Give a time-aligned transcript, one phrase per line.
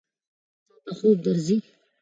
[0.69, 1.57] تا ته خوب درځي؟